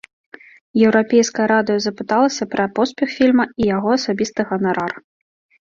[0.85, 4.91] Еўрапейскае радыё запыталася пра поспех фільма і яго асабісты ганарар.